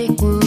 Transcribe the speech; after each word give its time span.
Durch 0.00 0.22
all 0.22 0.39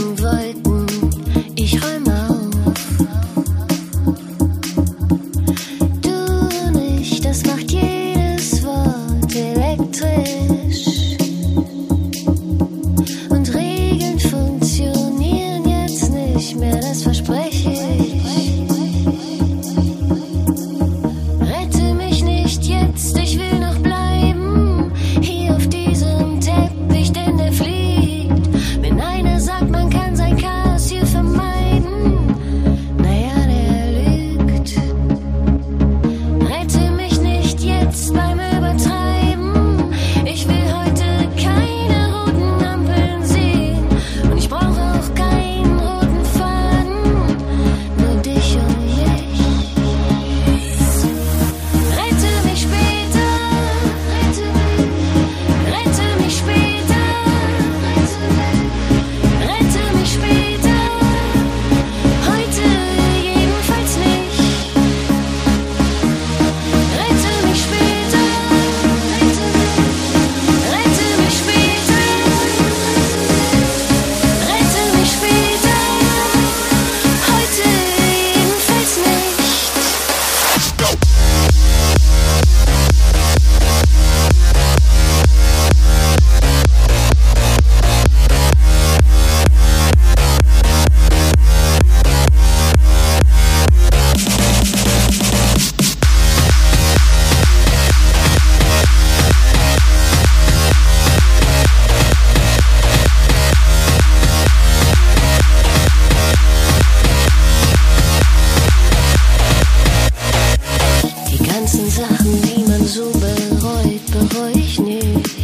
yeah. 114.93 115.42